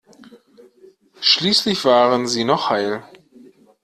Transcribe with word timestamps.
Schließlich 1.19 1.85
waren 1.85 2.25
sie 2.27 2.43
noch 2.43 2.71
heil. 2.71 3.03